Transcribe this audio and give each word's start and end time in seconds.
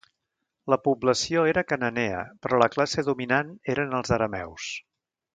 La 0.73 0.77
població 0.85 1.43
era 1.49 1.63
cananea 1.73 2.23
però 2.45 2.61
la 2.61 2.69
classe 2.77 3.03
dominant 3.13 3.51
eren 3.75 3.93
els 3.99 4.15
arameus. 4.19 4.71